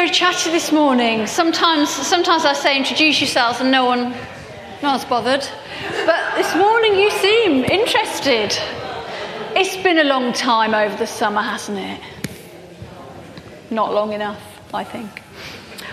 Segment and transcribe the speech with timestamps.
[0.00, 1.26] very chatty this morning.
[1.26, 4.14] Sometimes, sometimes I say introduce yourselves and no one,
[4.82, 5.46] no one's bothered.
[6.06, 8.50] But this morning you seem interested.
[9.54, 12.00] It's been a long time over the summer, hasn't it?
[13.70, 14.40] Not long enough,
[14.72, 15.22] I think.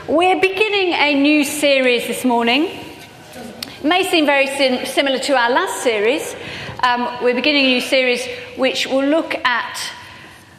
[0.07, 2.63] We're beginning a new series this morning.
[2.63, 6.33] It may seem very sim- similar to our last series.
[6.81, 9.77] Um, we're beginning a new series which will look at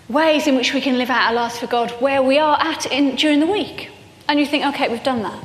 [0.08, 2.86] ways in which we can live out our lives for God where we are at
[2.86, 3.90] in, during the week.
[4.28, 5.44] And you think, okay, we've done that.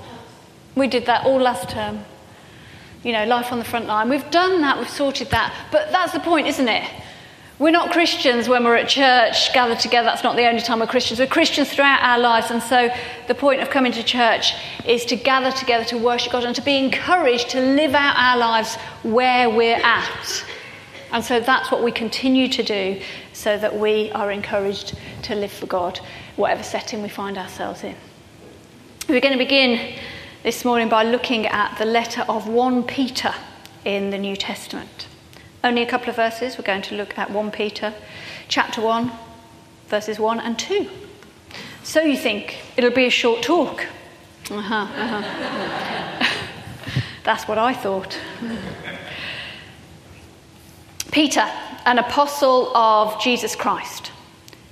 [0.75, 2.05] We did that all last term.
[3.03, 4.09] You know, life on the front line.
[4.09, 5.53] We've done that, we've sorted that.
[5.71, 6.89] But that's the point, isn't it?
[7.59, 10.07] We're not Christians when we're at church, gathered together.
[10.07, 11.19] That's not the only time we're Christians.
[11.19, 12.49] We're Christians throughout our lives.
[12.49, 12.89] And so
[13.27, 14.53] the point of coming to church
[14.87, 18.37] is to gather together to worship God and to be encouraged to live out our
[18.37, 20.45] lives where we're at.
[21.13, 22.99] And so that's what we continue to do
[23.33, 25.99] so that we are encouraged to live for God,
[26.35, 27.95] whatever setting we find ourselves in.
[29.07, 29.99] We're going to begin
[30.41, 33.31] this morning by looking at the letter of 1 Peter
[33.85, 35.07] in the New Testament.
[35.63, 36.57] Only a couple of verses.
[36.57, 37.93] We're going to look at 1 Peter,
[38.47, 39.11] chapter 1,
[39.89, 40.89] verses 1 and 2.
[41.83, 43.85] So you think it'll be a short talk?
[44.49, 46.25] Uh-huh, uh-huh.
[47.23, 48.17] That's what I thought.
[51.13, 51.47] Peter,
[51.85, 54.11] an apostle of Jesus Christ,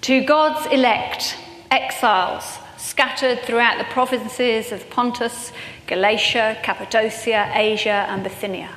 [0.02, 1.38] to God's elect,
[1.70, 5.52] exiles scattered throughout the provinces of Pontus,
[5.86, 8.72] Galatia, Cappadocia, Asia, and Bithynia,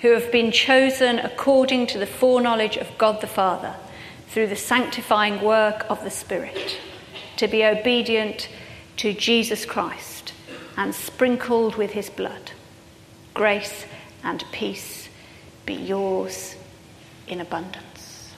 [0.00, 3.74] who have been chosen according to the foreknowledge of God the Father
[4.28, 6.78] through the sanctifying work of the Spirit,
[7.36, 8.48] to be obedient
[8.96, 10.32] to Jesus Christ
[10.78, 12.52] and sprinkled with his blood.
[13.34, 13.84] Grace
[14.24, 15.10] and peace
[15.66, 16.56] be yours
[17.32, 18.30] in abundance.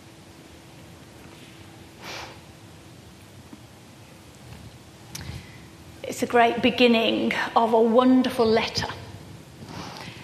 [6.05, 8.87] It's a great beginning of a wonderful letter.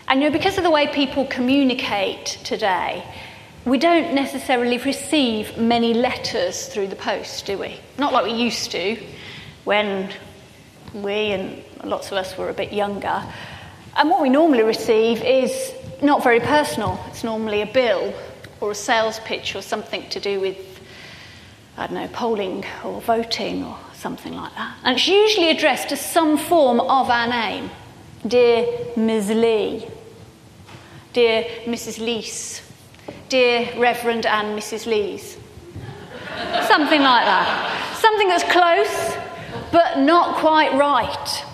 [0.07, 3.05] And you know, because of the way people communicate today,
[3.65, 7.81] we don't necessarily receive many letters through the post, do we?
[7.99, 8.97] Not like we used to
[9.65, 10.13] when
[10.95, 13.23] we and lots of us were a bit younger.
[13.97, 15.73] And what we normally receive is
[16.03, 17.05] not very personal.
[17.09, 18.15] It's normally a bill
[18.61, 20.81] or a sales pitch or something to do with,
[21.77, 24.77] I don't know, polling or voting or something like that.
[24.85, 27.71] And it's usually addressed to some form of our name.
[28.27, 28.67] Dear
[28.97, 29.31] Ms.
[29.31, 29.87] Lee,
[31.13, 31.99] Dear Mrs.
[31.99, 32.63] Lees,
[33.29, 34.87] Dear Reverend and Mrs.
[34.87, 35.39] Lees.
[36.69, 37.97] Something like that.
[37.99, 39.17] Something that's close,
[39.73, 41.45] but not quite right.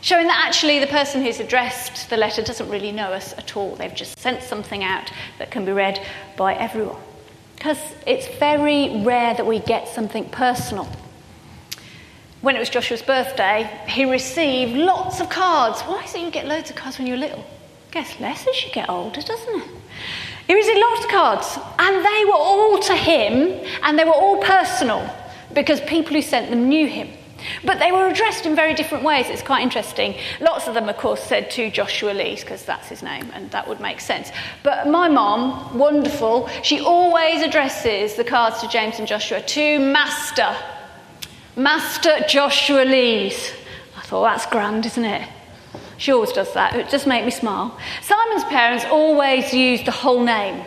[0.00, 3.74] Showing that actually the person who's addressed the letter doesn't really know us at all.
[3.74, 6.00] They've just sent something out that can be read
[6.36, 7.00] by everyone.
[7.56, 10.88] Because it's very rare that we get something personal.
[12.40, 15.82] When it was Joshua's birthday, he received lots of cards.
[15.82, 17.44] Why is it you get loads of cards when you're little?
[17.90, 19.68] Guess less as you get older, doesn't it?
[20.46, 24.40] He received lots of cards, and they were all to him, and they were all
[24.40, 25.10] personal
[25.52, 27.08] because people who sent them knew him.
[27.64, 29.26] But they were addressed in very different ways.
[29.28, 30.14] It's quite interesting.
[30.40, 33.68] Lots of them, of course, said to Joshua Lees, because that's his name, and that
[33.68, 34.30] would make sense.
[34.62, 40.54] But my mom, wonderful, she always addresses the cards to James and Joshua to Master.
[41.56, 43.52] Master Joshua Lees.
[43.96, 45.28] I thought, that's grand, isn't it?
[45.96, 46.76] She always does that.
[46.76, 47.76] It just makes me smile.
[48.02, 50.64] Simon's parents always used the whole name.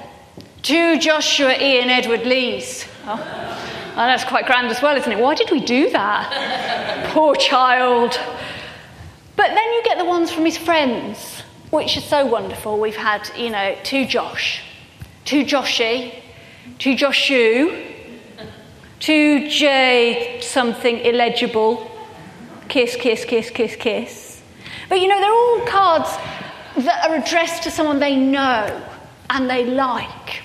[0.63, 2.85] To Joshua Ian Edward Lees.
[3.05, 3.67] Oh.
[4.01, 5.19] Oh, that's quite grand as well, isn't it?
[5.19, 7.11] Why did we do that?
[7.13, 8.19] Poor child.
[9.35, 12.79] But then you get the ones from his friends, which are so wonderful.
[12.79, 14.63] We've had, you know, two Josh,
[15.23, 16.15] two Joshy,
[16.79, 17.93] two Joshu,
[18.99, 21.91] two J something illegible,
[22.69, 24.41] kiss, kiss, kiss, kiss, kiss.
[24.89, 26.09] But you know, they're all cards
[26.87, 28.81] that are addressed to someone they know
[29.29, 30.41] and they like.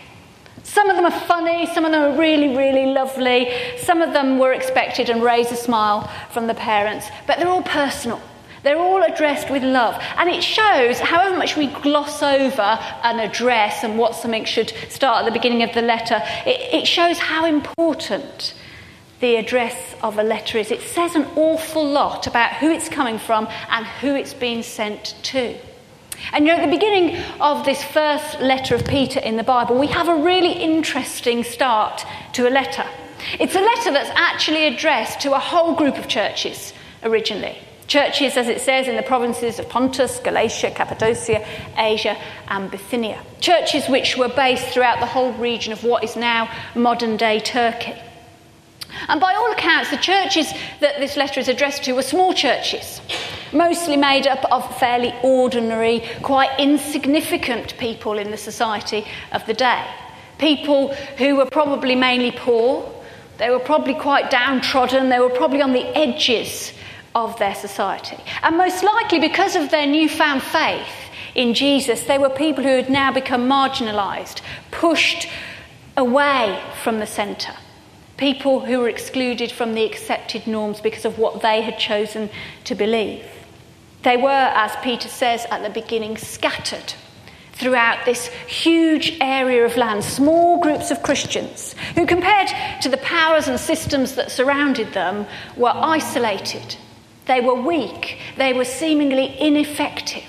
[0.77, 4.39] Some of them are funny, some of them are really, really lovely, some of them
[4.39, 8.21] were expected and raise a smile from the parents, but they're all personal.
[8.63, 9.99] They're all addressed with love.
[10.19, 15.21] And it shows, however much we gloss over an address and what something should start
[15.21, 18.53] at the beginning of the letter, it, it shows how important
[19.21, 20.71] the address of a letter is.
[20.71, 25.15] It says an awful lot about who it's coming from and who it's being sent
[25.23, 25.57] to.
[26.33, 29.79] And you know, at the beginning of this first letter of Peter in the Bible,
[29.79, 32.05] we have a really interesting start
[32.35, 32.85] to a letter.
[33.39, 36.73] It's a letter that's actually addressed to a whole group of churches
[37.03, 37.59] originally.
[37.87, 41.47] Churches, as it says, in the provinces of Pontus, Galatia, Cappadocia,
[41.77, 42.17] Asia,
[42.49, 43.23] and Bithynia.
[43.41, 47.95] Churches which were based throughout the whole region of what is now modern day Turkey.
[49.09, 53.01] And by all accounts, the churches that this letter is addressed to were small churches,
[53.57, 59.85] mostly made up of fairly ordinary, quite insignificant people in the society of the day.
[60.39, 62.93] People who were probably mainly poor,
[63.39, 66.73] they were probably quite downtrodden, they were probably on the edges
[67.15, 68.19] of their society.
[68.43, 72.91] And most likely, because of their newfound faith in Jesus, they were people who had
[72.91, 75.29] now become marginalised, pushed
[75.97, 77.55] away from the centre.
[78.19, 82.31] People who were excluded from the accepted norms because of what they had chosen
[82.65, 83.25] to believe.
[84.07, 86.95] They were, as Peter says at the beginning, scattered
[87.55, 92.47] throughout this huge area of land, small groups of Christians who, compared
[92.83, 95.27] to the powers and systems that surrounded them,
[95.57, 96.77] were isolated.
[97.25, 98.21] They were weak.
[98.37, 100.23] They were seemingly ineffective.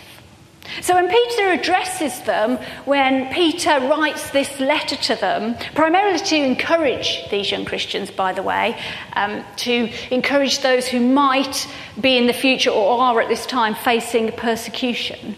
[0.81, 7.29] So when Peter addresses them, when Peter writes this letter to them, primarily to encourage
[7.29, 8.79] these young Christians, by the way,
[9.13, 11.67] um, to encourage those who might
[11.99, 15.35] be in the future or are at this time facing persecution,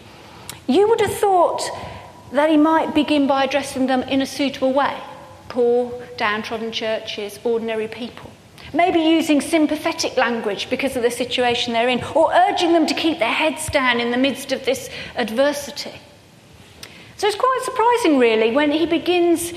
[0.66, 1.62] you would have thought
[2.32, 4.96] that he might begin by addressing them in a suitable way
[5.50, 8.29] poor, downtrodden churches, ordinary people.
[8.72, 13.18] Maybe using sympathetic language because of the situation they're in, or urging them to keep
[13.18, 15.92] their heads down in the midst of this adversity.
[17.16, 19.52] So it's quite surprising, really, when he begins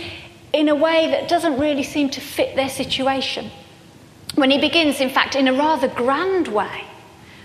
[0.51, 3.50] in a way that doesn't really seem to fit their situation.
[4.36, 6.83] When he begins, in fact, in a rather grand way.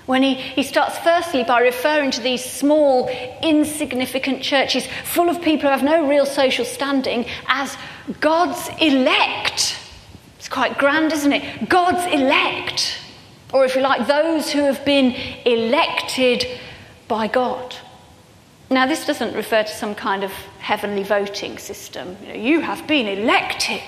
[0.07, 3.09] When he, he starts firstly by referring to these small,
[3.43, 7.77] insignificant churches full of people who have no real social standing as
[8.21, 9.78] God's elect.
[10.51, 11.69] Quite grand, isn't it?
[11.69, 12.99] God's elect.
[13.53, 15.13] Or if you like, those who have been
[15.45, 16.47] elected
[17.07, 17.75] by God.
[18.71, 22.17] Now, this doesn't refer to some kind of heavenly voting system.
[22.21, 23.81] You, know, you have been elected.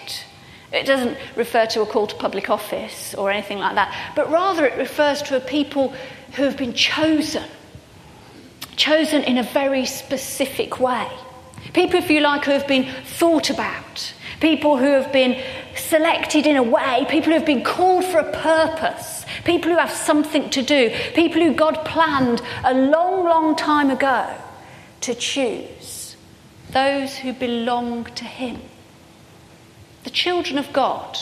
[0.72, 4.64] It doesn't refer to a call to public office or anything like that, but rather
[4.64, 5.92] it refers to a people
[6.34, 7.44] who have been chosen,
[8.76, 11.10] chosen in a very specific way.
[11.74, 15.42] People, if you like, who have been thought about, people who have been
[15.80, 19.90] selected in a way, people who have been called for a purpose, people who have
[19.90, 24.34] something to do, people who God planned a long, long time ago
[25.02, 26.16] to choose,
[26.70, 28.60] those who belong to Him
[30.04, 31.18] the children of God,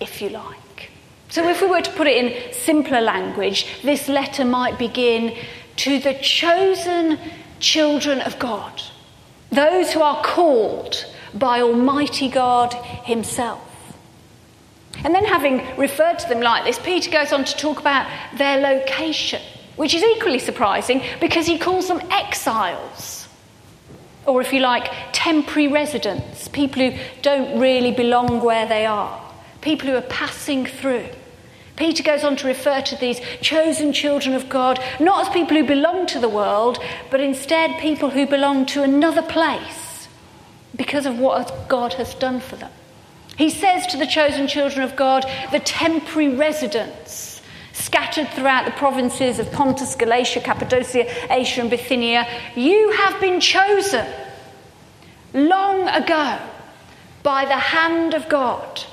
[0.00, 0.90] if you like.
[1.28, 5.36] So, if we were to put it in simpler language, this letter might begin
[5.76, 7.18] to the chosen
[7.60, 8.82] children of God,
[9.50, 11.04] those who are called
[11.34, 12.72] by Almighty God
[13.04, 13.67] Himself.
[15.08, 18.06] And then, having referred to them like this, Peter goes on to talk about
[18.36, 19.40] their location,
[19.76, 23.26] which is equally surprising because he calls them exiles
[24.26, 29.18] or if you like, temporary residents, people who don't really belong where they are,
[29.62, 31.06] people who are passing through.
[31.76, 35.66] Peter goes on to refer to these chosen children of God not as people who
[35.66, 36.78] belong to the world,
[37.10, 40.08] but instead people who belong to another place
[40.76, 42.72] because of what God has done for them.
[43.38, 47.40] He says to the chosen children of God, the temporary residents
[47.72, 52.26] scattered throughout the provinces of Pontus, Galatia, Cappadocia, Asia, and Bithynia,
[52.56, 54.04] you have been chosen
[55.32, 56.38] long ago
[57.22, 58.84] by the hand of God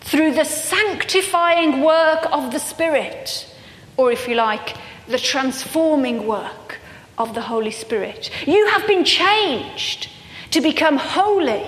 [0.00, 3.50] through the sanctifying work of the Spirit,
[3.96, 4.76] or if you like,
[5.08, 6.78] the transforming work
[7.16, 8.30] of the Holy Spirit.
[8.46, 10.10] You have been changed
[10.50, 11.66] to become holy,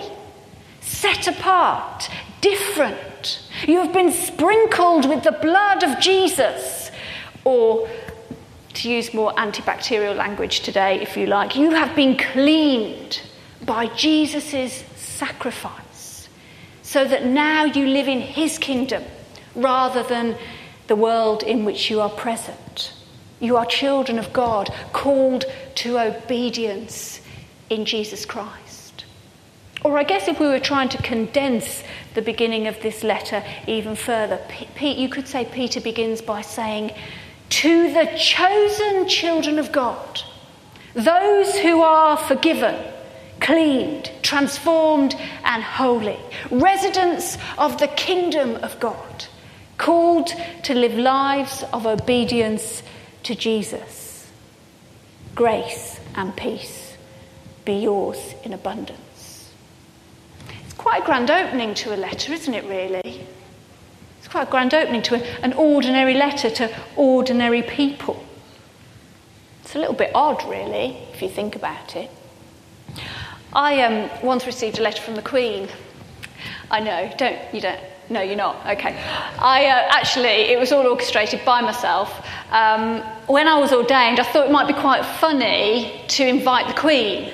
[0.80, 2.10] set apart,
[2.50, 3.40] different.
[3.66, 6.90] You have been sprinkled with the blood of Jesus,
[7.44, 7.88] or
[8.74, 13.22] to use more antibacterial language today, if you like, you have been cleaned
[13.64, 16.28] by Jesus' sacrifice,
[16.82, 19.02] so that now you live in his kingdom
[19.54, 20.36] rather than
[20.86, 22.92] the world in which you are present.
[23.40, 25.44] You are children of God, called
[25.76, 27.20] to obedience
[27.70, 29.04] in Jesus Christ.
[29.84, 31.82] Or I guess if we were trying to condense
[32.16, 34.40] the beginning of this letter even further,
[34.74, 36.90] Pete, you could say Peter begins by saying,
[37.50, 40.22] To the chosen children of God,
[40.94, 42.74] those who are forgiven
[43.40, 46.18] cleaned, transformed, and holy,
[46.50, 49.26] residents of the kingdom of God,
[49.78, 50.32] called
[50.62, 52.82] to live lives of obedience
[53.22, 54.30] to Jesus.
[55.34, 56.96] Grace and peace
[57.64, 59.05] be yours in abundance.
[60.86, 63.26] Quite a grand opening to a letter, isn't it, really?
[64.20, 68.24] It's quite a grand opening to an ordinary letter to ordinary people.
[69.62, 72.08] It's a little bit odd, really, if you think about it.
[73.52, 75.68] I um, once received a letter from the Queen.
[76.70, 78.64] I know, don't you don't No, you're not.
[78.78, 78.96] Okay.
[79.40, 82.24] I uh, actually, it was all orchestrated by myself.
[82.52, 86.80] Um, when I was ordained, I thought it might be quite funny to invite the
[86.80, 87.32] Queen.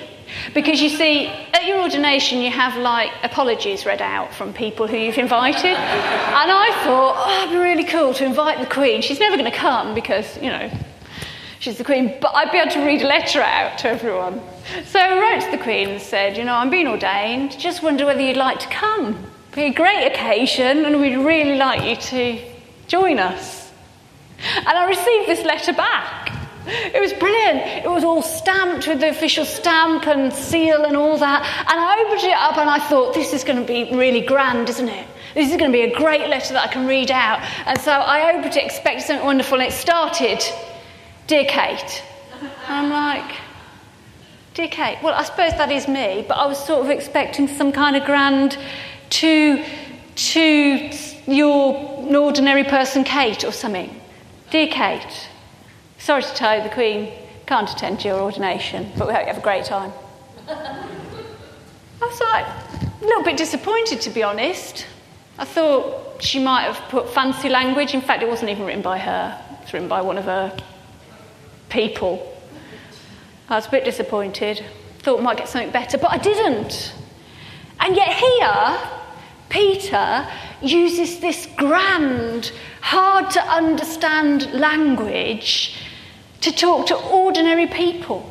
[0.53, 4.97] Because you see, at your ordination, you have like apologies read out from people who
[4.97, 5.65] you've invited.
[5.65, 9.01] and I thought, oh, it'd be really cool to invite the Queen.
[9.01, 10.71] She's never going to come because, you know,
[11.59, 14.41] she's the Queen, but I'd be able to read a letter out to everyone.
[14.85, 18.05] So I wrote to the Queen and said, you know, I'm being ordained, just wonder
[18.05, 19.15] whether you'd like to come.
[19.53, 22.39] It'd be a great occasion, and we'd really like you to
[22.87, 23.71] join us.
[24.57, 26.32] And I received this letter back.
[26.65, 27.85] It was brilliant.
[27.85, 31.43] It was all stamped with the official stamp and seal and all that.
[31.69, 34.69] And I opened it up and I thought, this is going to be really grand,
[34.69, 35.07] isn't it?
[35.33, 37.41] This is going to be a great letter that I can read out.
[37.65, 40.41] And so I opened it, expecting something wonderful, and it started,
[41.27, 42.03] Dear Kate.
[42.39, 43.35] And I'm like,
[44.53, 47.71] Dear Kate, well, I suppose that is me, but I was sort of expecting some
[47.71, 48.57] kind of grand
[49.09, 49.65] to,
[50.15, 50.89] to
[51.25, 51.75] your
[52.15, 53.99] ordinary person, Kate, or something.
[54.51, 55.29] Dear Kate,
[56.03, 57.13] Sorry to tell you, the Queen
[57.45, 59.93] can't attend your ordination, but we hope you have a great time.
[60.49, 60.85] I
[62.01, 64.85] was like, a little bit disappointed, to be honest.
[65.37, 67.93] I thought she might have put fancy language.
[67.93, 70.53] In fact, it wasn't even written by her, it was written by one of her
[71.69, 72.35] people.
[73.47, 74.61] I was a bit disappointed.
[74.99, 76.93] Thought might get something better, but I didn't.
[77.79, 78.77] And yet, here,
[79.47, 80.27] Peter
[80.61, 85.77] uses this grand, hard to understand language
[86.43, 88.29] to talk to ordinary people.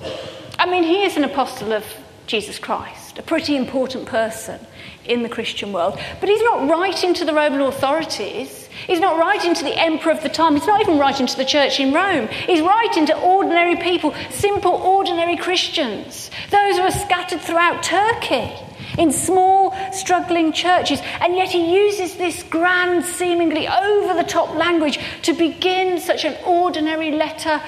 [0.58, 1.84] I mean, he is an apostle of
[2.26, 4.60] Jesus Christ, a pretty important person
[5.06, 8.68] in the Christian world, but he's not writing to the Roman authorities.
[8.86, 10.54] He's not writing to the emperor of the time.
[10.54, 12.28] He's not even writing to the church in Rome.
[12.28, 18.52] He's writing to ordinary people, simple, ordinary Christians, those who are scattered throughout Turkey
[18.98, 21.00] in small, struggling churches.
[21.20, 26.36] And yet he uses this grand, seemingly over the top language to begin such an
[26.44, 27.62] ordinary letter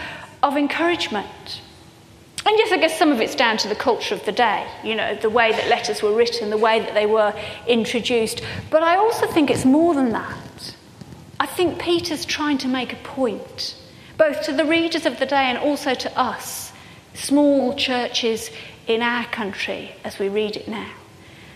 [0.44, 1.62] of encouragement.
[2.46, 4.94] And yes, I guess some of it's down to the culture of the day, you
[4.94, 7.34] know, the way that letters were written, the way that they were
[7.66, 8.42] introduced.
[8.70, 10.76] But I also think it's more than that.
[11.40, 13.74] I think Peter's trying to make a point,
[14.18, 16.72] both to the readers of the day and also to us,
[17.14, 18.50] small churches
[18.86, 20.90] in our country, as we read it now.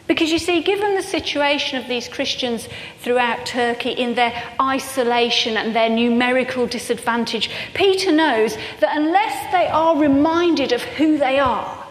[0.09, 2.67] Because you see, given the situation of these Christians
[3.01, 9.99] throughout Turkey in their isolation and their numerical disadvantage, Peter knows that unless they are
[9.99, 11.87] reminded of who they are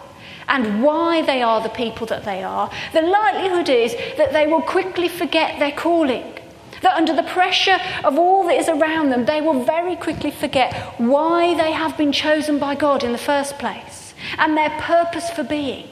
[0.48, 4.62] and why they are the people that they are, the likelihood is that they will
[4.62, 6.34] quickly forget their calling.
[6.82, 10.74] That under the pressure of all that is around them, they will very quickly forget
[10.98, 15.44] why they have been chosen by God in the first place and their purpose for
[15.44, 15.88] being.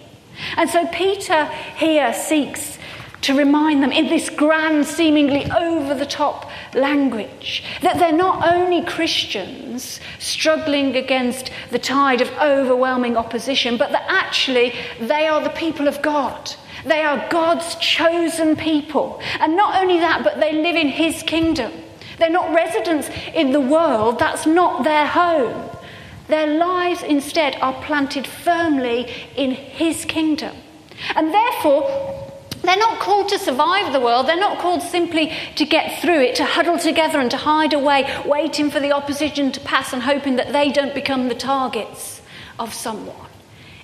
[0.56, 2.78] And so Peter here seeks
[3.22, 8.84] to remind them in this grand, seemingly over the top language that they're not only
[8.84, 15.88] Christians struggling against the tide of overwhelming opposition, but that actually they are the people
[15.88, 16.52] of God.
[16.84, 19.20] They are God's chosen people.
[19.40, 21.72] And not only that, but they live in His kingdom.
[22.18, 25.75] They're not residents in the world, that's not their home.
[26.28, 30.56] Their lives instead are planted firmly in His kingdom.
[31.14, 34.26] And therefore, they're not called to survive the world.
[34.26, 38.22] They're not called simply to get through it, to huddle together and to hide away,
[38.26, 42.22] waiting for the opposition to pass and hoping that they don't become the targets
[42.58, 43.30] of someone.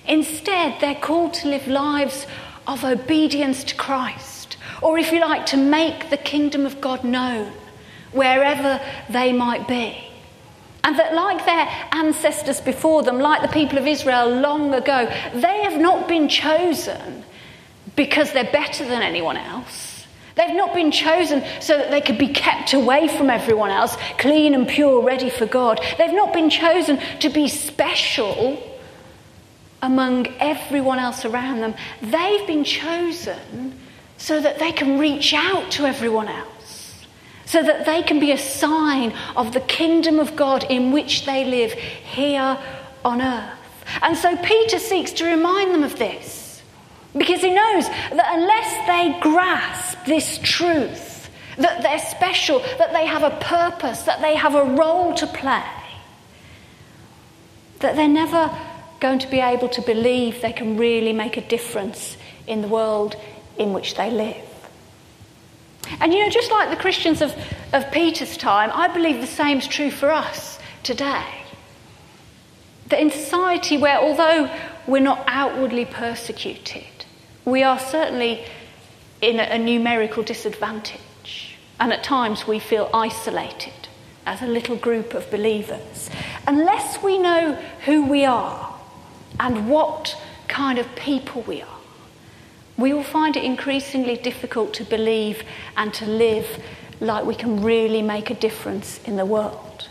[0.05, 2.27] Instead, they're called to live lives
[2.67, 7.53] of obedience to Christ, or if you like, to make the kingdom of God known
[8.11, 10.12] wherever they might be.
[10.83, 15.61] And that, like their ancestors before them, like the people of Israel long ago, they
[15.63, 17.23] have not been chosen
[17.95, 20.05] because they're better than anyone else.
[20.35, 24.55] They've not been chosen so that they could be kept away from everyone else, clean
[24.55, 25.79] and pure, ready for God.
[25.97, 28.61] They've not been chosen to be special
[29.81, 31.75] among everyone else around them.
[32.01, 33.79] They've been chosen
[34.17, 36.52] so that they can reach out to everyone else
[37.45, 41.45] so that they can be a sign of the kingdom of God in which they
[41.45, 42.57] live here
[43.03, 43.59] on earth.
[44.01, 46.61] And so Peter seeks to remind them of this
[47.15, 53.23] because he knows that unless they grasp this truth, that they're special, that they have
[53.23, 55.63] a purpose, that they have a role to play,
[57.79, 58.49] that they're never
[58.99, 63.15] going to be able to believe they can really make a difference in the world
[63.57, 64.52] in which they live.
[65.99, 67.35] And you know, just like the Christians of,
[67.73, 71.25] of Peter's time, I believe the same is true for us today.
[72.87, 74.53] That in society where, although
[74.87, 77.05] we're not outwardly persecuted,
[77.45, 78.45] we are certainly
[79.21, 81.57] in a, a numerical disadvantage.
[81.79, 83.73] And at times we feel isolated
[84.25, 86.09] as a little group of believers.
[86.47, 88.73] Unless we know who we are
[89.39, 90.15] and what
[90.47, 91.72] kind of people we are,
[92.77, 95.43] we will find it increasingly difficult to believe
[95.77, 96.61] and to live
[96.99, 99.87] like we can really make a difference in the world.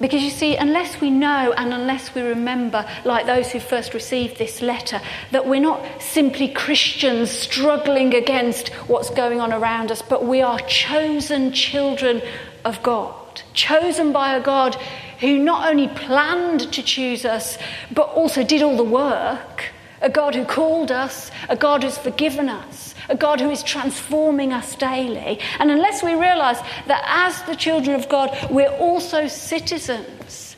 [0.00, 4.38] Because you see, unless we know and unless we remember, like those who first received
[4.38, 4.98] this letter,
[5.30, 10.58] that we're not simply Christians struggling against what's going on around us, but we are
[10.60, 12.22] chosen children
[12.64, 14.74] of God, chosen by a God
[15.20, 17.58] who not only planned to choose us,
[17.90, 19.66] but also did all the work,
[20.00, 24.52] a God who called us, a God who's forgiven us, a God who is transforming
[24.52, 25.38] us daily.
[25.58, 30.56] And unless we realize that as the children of God, we're also citizens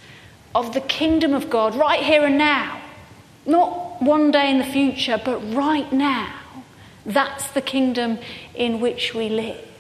[0.54, 2.80] of the kingdom of God right here and now,
[3.46, 6.34] not one day in the future, but right now,
[7.04, 8.18] that's the kingdom
[8.54, 9.71] in which we live.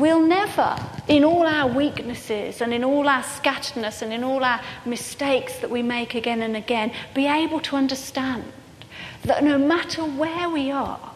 [0.00, 0.78] We'll never,
[1.08, 5.68] in all our weaknesses and in all our scatteredness and in all our mistakes that
[5.68, 8.50] we make again and again, be able to understand
[9.24, 11.12] that no matter where we are,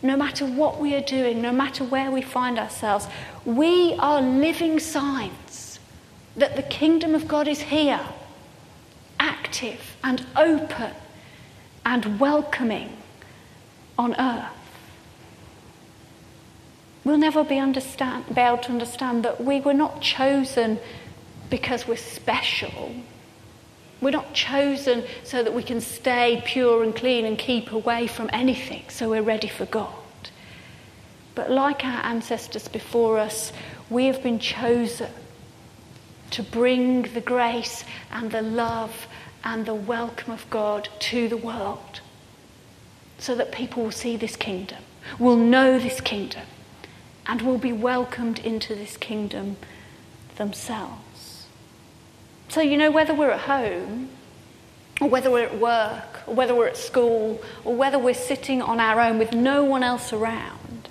[0.00, 3.06] no matter what we are doing, no matter where we find ourselves,
[3.44, 5.78] we are living signs
[6.34, 8.00] that the kingdom of God is here,
[9.20, 10.94] active and open
[11.84, 12.96] and welcoming
[13.98, 14.61] on earth.
[17.04, 20.78] We'll never be, understand, be able to understand that we were not chosen
[21.50, 22.94] because we're special.
[24.00, 28.30] We're not chosen so that we can stay pure and clean and keep away from
[28.32, 29.92] anything, so we're ready for God.
[31.34, 33.52] But like our ancestors before us,
[33.90, 35.10] we have been chosen
[36.30, 39.06] to bring the grace and the love
[39.44, 42.00] and the welcome of God to the world
[43.18, 44.78] so that people will see this kingdom,
[45.18, 46.42] will know this kingdom,
[47.26, 49.56] and will be welcomed into this kingdom
[50.36, 51.46] themselves.
[52.48, 54.10] So, you know, whether we're at home,
[55.00, 58.78] or whether we're at work, or whether we're at school, or whether we're sitting on
[58.78, 60.88] our own with no one else around,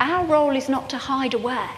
[0.00, 1.68] our role is not to hide away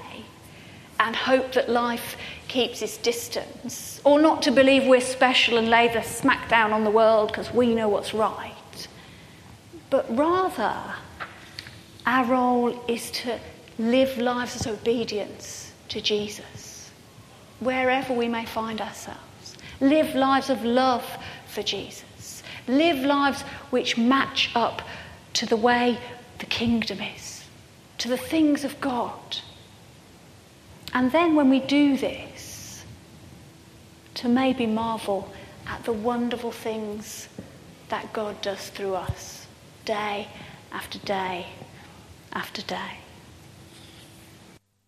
[0.99, 2.17] and hope that life
[2.49, 6.85] keeps its distance, or not to believe we're special and lay the smack down on
[6.85, 8.89] the world because we know what's right,
[9.91, 10.81] but rather
[12.07, 13.39] our role is to
[13.79, 16.91] live lives as obedience to Jesus,
[17.61, 19.57] wherever we may find ourselves.
[19.81, 21.05] Live lives of love
[21.47, 22.43] for Jesus.
[22.69, 24.83] Live lives which match up
[25.35, 25.99] to the way
[26.39, 27.45] the kingdom is,
[27.99, 29.39] to the things of God.
[30.93, 32.85] And then when we do this,
[34.15, 35.33] to maybe marvel
[35.67, 37.29] at the wonderful things
[37.89, 39.47] that God does through us,
[39.85, 40.29] day
[40.73, 41.47] after day
[42.33, 43.04] after day.